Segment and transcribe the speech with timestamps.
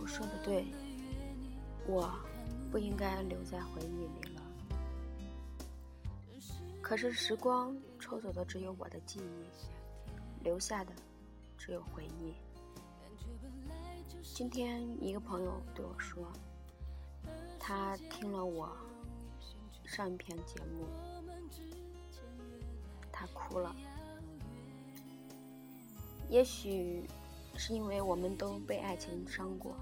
[0.00, 0.66] 友说的对，
[1.86, 2.12] 我
[2.70, 4.42] 不应该留在回忆里了。
[6.80, 10.92] 可是时光抽走的只有我的记忆，留下的
[11.56, 12.34] 只有回忆。
[14.34, 16.32] 今天一个朋友对我说，
[17.58, 18.76] 他听了我
[19.84, 20.86] 上一篇节目，
[23.10, 23.74] 他哭了。
[26.28, 27.06] 也许
[27.56, 29.76] 是因为我们都被爱情伤过。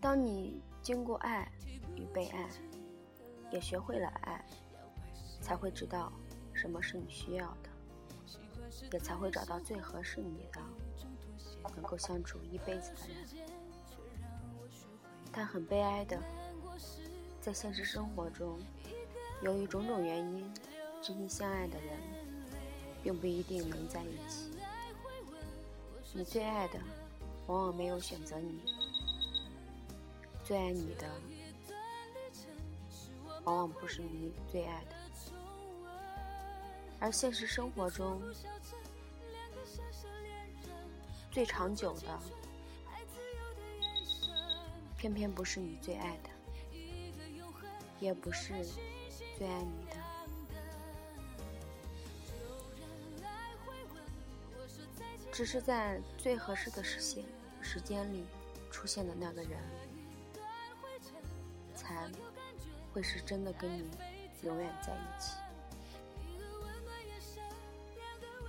[0.00, 1.50] 当你经过爱
[1.94, 2.48] 与被爱，
[3.50, 4.44] 也学会了爱，
[5.40, 6.12] 才会知道
[6.52, 7.68] 什么是你需要的，
[8.92, 10.60] 也才会找到最合适你的、
[11.74, 13.48] 能够相处一辈子的人。
[15.32, 16.18] 但很悲哀的，
[17.40, 18.58] 在现实生活中，
[19.42, 20.50] 由于种种原因，
[21.02, 22.19] 真心相爱的人。
[23.02, 24.50] 并不一定能在一起。
[26.12, 26.78] 你最爱的，
[27.46, 28.60] 往往没有选择你；
[30.44, 31.08] 最爱你的，
[33.44, 34.96] 往往不是你最爱的。
[36.98, 38.20] 而现实生活中，
[41.30, 42.18] 最长久的，
[44.98, 46.30] 偏偏不是你最爱的，
[48.00, 48.52] 也不是
[49.38, 49.99] 最爱你的。
[55.40, 57.24] 只是在最合适的时间
[57.62, 58.26] 时间里
[58.70, 59.58] 出现的那个人，
[61.74, 62.06] 才
[62.92, 63.90] 会是真的跟你
[64.42, 65.38] 永远在一起。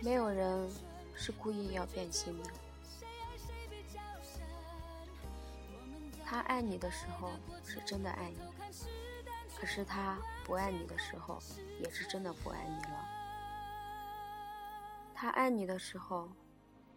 [0.00, 0.70] 没有人
[1.16, 2.50] 是故意要变心的。
[6.24, 7.32] 他爱你的时候
[7.64, 8.38] 是真的爱你，
[9.58, 11.42] 可是他不爱你的时候
[11.82, 13.04] 也是真的不爱你了。
[15.16, 16.30] 他爱你的时候。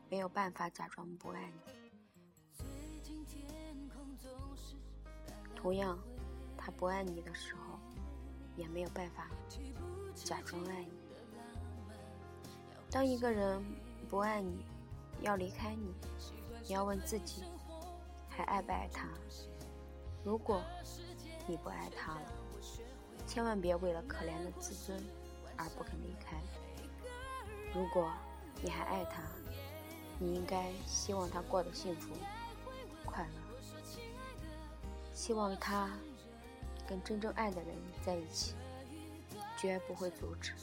[0.09, 1.59] 没有办法假装不爱你。
[5.55, 5.99] 同样，
[6.57, 7.77] 他不爱你的时候，
[8.55, 9.27] 也没有办法
[10.15, 10.91] 假装爱你。
[12.89, 13.63] 当一个人
[14.09, 14.65] 不爱你，
[15.21, 15.93] 要离开你，
[16.63, 17.43] 你要问自己，
[18.27, 19.07] 还爱不爱他？
[20.23, 20.61] 如果
[21.45, 22.31] 你不爱他了，
[23.27, 25.03] 千万别为了可怜的自尊
[25.55, 26.41] 而不肯离开。
[27.75, 28.11] 如果
[28.63, 29.21] 你还爱他，
[30.21, 32.13] 你应该希望他过得幸福、
[33.05, 34.01] 快乐，
[35.13, 35.89] 希望他
[36.85, 37.73] 跟真正爱的人
[38.05, 38.53] 在一起，
[39.57, 40.53] 绝不会阻止。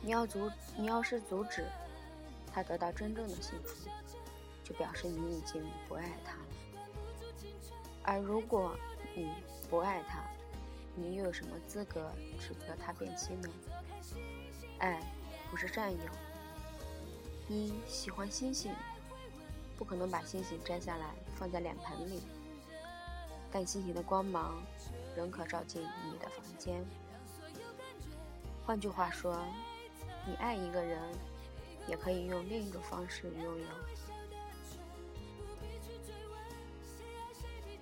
[0.00, 1.66] 你要阻，你要是阻止
[2.52, 3.90] 他得到真正的幸福，
[4.62, 6.46] 就表示你已经不爱他了。
[8.04, 8.76] 而如果
[9.16, 9.28] 你
[9.68, 10.22] 不爱他，
[10.94, 13.48] 你又有什么资格指责他变心呢？
[14.78, 15.02] 爱
[15.50, 16.27] 不是占有。
[17.48, 18.74] 一喜欢星星，
[19.78, 22.22] 不可能把星星摘下来放在脸盆里，
[23.50, 24.62] 但星星的光芒
[25.16, 26.84] 仍可照进你的房间。
[28.66, 29.42] 换句话说，
[30.26, 31.00] 你爱一个人，
[31.86, 33.66] 也可以用另一种方式拥有。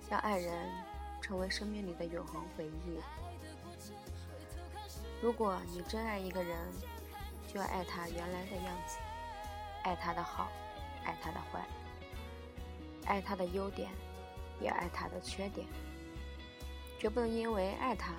[0.09, 0.71] 让爱人
[1.21, 3.01] 成为生命里的永恒回忆。
[5.21, 6.57] 如果你真爱一个人，
[7.53, 8.97] 就要爱他原来的样子。
[9.87, 10.49] 爱他的好，
[11.05, 11.65] 爱他的坏，
[13.05, 13.89] 爱他的优点，
[14.59, 15.65] 也爱他的缺点，
[16.99, 18.13] 绝不能因为爱他，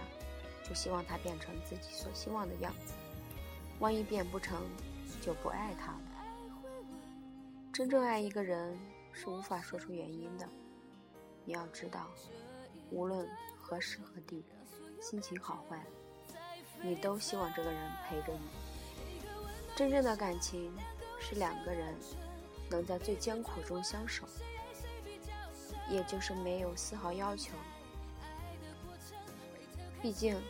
[0.66, 2.94] 就希望他变成自己所希望的样子。
[3.80, 4.58] 万一变不成，
[5.20, 6.00] 就不爱他了。
[7.70, 8.80] 真正爱一个人
[9.12, 10.48] 是无法说出原因的。
[11.44, 12.08] 你要知道，
[12.90, 13.28] 无论
[13.60, 14.42] 何时何地，
[15.02, 15.84] 心情好坏，
[16.80, 18.40] 你都希望这个人陪着你。
[19.76, 20.72] 真正的感情。
[21.20, 21.94] 是两个人
[22.70, 24.24] 能在最艰苦中相守，
[25.88, 27.52] 也就是没有丝毫要求。
[30.00, 30.40] 毕竟，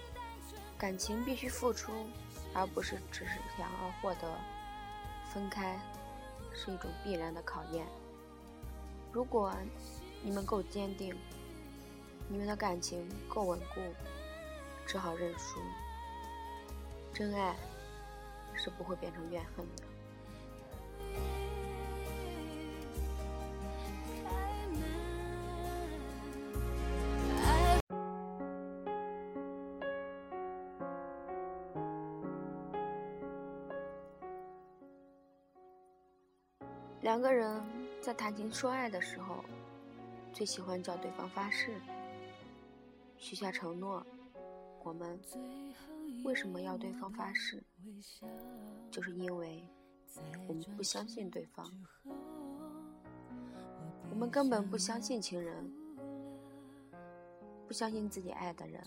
[0.76, 1.92] 感情必须付出，
[2.52, 4.38] 而不是只是想要获得。
[5.32, 5.78] 分开
[6.52, 7.86] 是一种必然的考验。
[9.10, 9.54] 如果
[10.22, 11.16] 你们够坚定，
[12.28, 13.80] 你们的感情够稳固，
[14.86, 15.60] 只好认输。
[17.14, 17.56] 真爱
[18.54, 19.87] 是不会变成怨恨的。
[37.00, 37.62] 两个人
[38.00, 39.44] 在谈情说爱的时候，
[40.32, 41.80] 最喜欢叫对方发誓，
[43.16, 44.04] 许下承诺。
[44.82, 45.20] 我们
[46.24, 47.62] 为什么要对方发誓？
[48.90, 49.64] 就是因为
[50.48, 51.70] 我们不相信对方，
[54.10, 55.72] 我们根本不相信情人，
[57.66, 58.82] 不相信自己爱的人，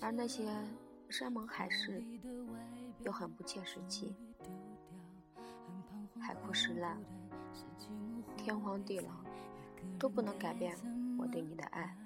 [0.00, 0.46] 而那些
[1.08, 2.04] 山盟海誓
[3.00, 4.14] 又很不切实际，
[6.20, 6.96] 海枯石烂，
[8.36, 9.10] 天荒地老，
[9.98, 10.76] 都不能改变
[11.18, 11.96] 我对你的爱。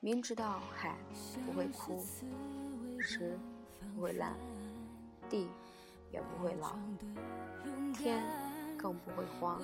[0.00, 0.96] 明知道海
[1.44, 2.04] 不会枯，
[3.00, 3.38] 石
[3.94, 4.34] 不会烂，
[5.28, 5.48] 地
[6.12, 6.76] 也不会老，
[7.94, 8.22] 天
[8.76, 9.60] 更不会荒。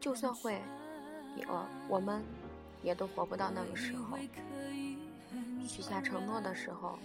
[0.00, 0.62] 就算会，
[1.36, 1.46] 也
[1.88, 2.22] 我们
[2.82, 4.16] 也都活不到那个时候。
[5.66, 6.98] 许下承诺的时候，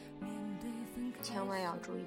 [1.22, 2.06] 千万要注意，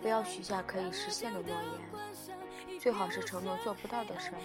[0.00, 4.38] 不要许下可以实现的诺言，最好是承诺做不到的事儿。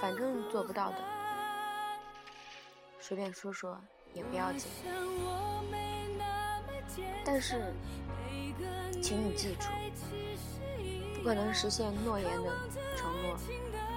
[0.00, 0.96] 反正做不到的。
[3.00, 3.80] 随便说说
[4.12, 4.70] 也不要紧，
[7.24, 7.72] 但是，
[9.02, 9.68] 请你记住，
[11.14, 12.50] 不可能实现诺言的
[12.96, 13.36] 承诺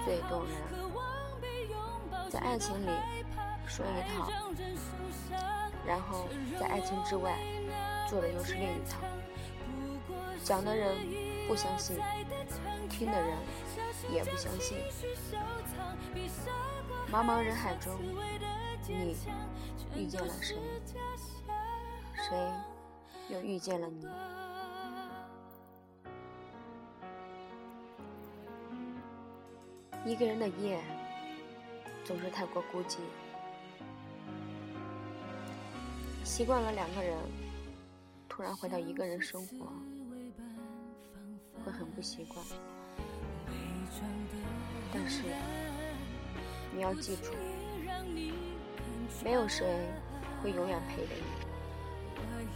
[0.06, 0.56] 最动人。
[2.30, 2.90] 在爱情里
[3.66, 4.30] 说一套，
[5.86, 6.28] 然后
[6.60, 7.38] 在爱情之外
[8.08, 9.00] 做的又是另一套。
[10.44, 10.96] 讲的人
[11.48, 11.98] 不相信，
[12.90, 13.38] 听的人
[14.12, 14.78] 也不相信。
[17.12, 17.94] 茫茫人海中。
[18.90, 19.18] 你
[19.98, 20.56] 遇见了谁？
[22.16, 22.38] 谁
[23.28, 24.08] 又遇见了你？
[30.06, 30.80] 一个人的夜
[32.06, 33.00] 总是太过孤寂，
[36.24, 37.18] 习惯了两个人，
[38.38, 39.68] 突然回到一个人生活，
[41.66, 42.46] 会很不习惯。
[44.94, 45.24] 但是
[46.72, 47.32] 你要记住。
[49.24, 49.66] 没有谁
[50.44, 51.16] 会永远陪着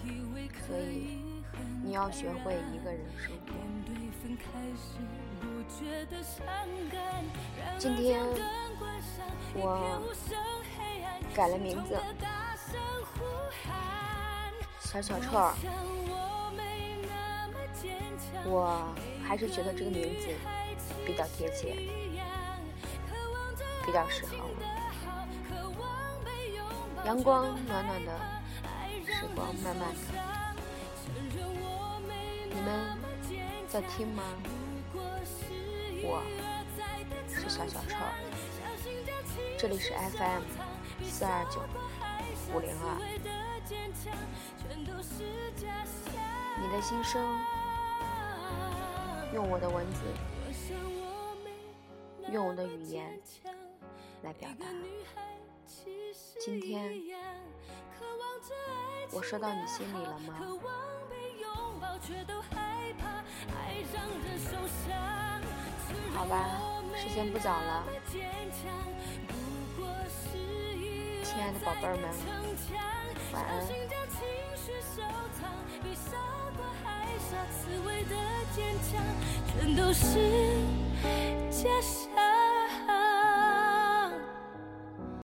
[0.04, 1.18] 你，所以
[1.84, 3.54] 你要学会一个人生活。
[7.80, 8.24] 今天
[9.56, 10.00] 我
[11.34, 11.98] 改了名字，
[14.92, 15.54] 小小臭儿，
[18.44, 18.94] 我
[19.26, 20.28] 还是觉得这个名字
[21.06, 21.74] 比较贴切，
[23.86, 24.52] 比较适合我。
[27.06, 28.20] 阳光暖暖的，
[29.06, 29.98] 时光慢慢的，
[32.54, 32.98] 你们
[33.70, 34.24] 在听吗？
[36.04, 36.22] 我
[37.30, 37.96] 是小小臭，
[39.58, 40.44] 这里是 FM
[41.08, 41.62] 四二九
[42.54, 43.00] 五零二，
[46.60, 47.22] 你的心声，
[49.34, 50.02] 用我的文字，
[52.32, 53.18] 用我的语言
[54.24, 54.66] 来表达。
[56.40, 57.02] 今天
[59.12, 60.36] 我说到你心里了吗？
[66.14, 66.60] 好吧，
[66.96, 67.86] 时间不早了，
[71.24, 72.04] 亲爱的宝贝儿们，
[73.32, 74.20] 小心将情
[74.58, 75.02] 绪收
[75.40, 75.50] 藏
[75.82, 76.18] 比傻
[76.58, 78.16] 瓜还傻刺猬的
[78.54, 79.02] 坚强
[79.48, 80.20] 全都是
[81.50, 82.31] 假象。